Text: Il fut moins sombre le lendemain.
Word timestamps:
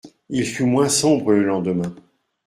Il 0.29 0.47
fut 0.47 0.63
moins 0.63 0.89
sombre 0.89 1.31
le 1.31 1.43
lendemain. 1.43 1.93